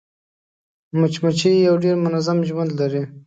[0.99, 3.03] مچمچۍ یو ډېر منظم ژوند لري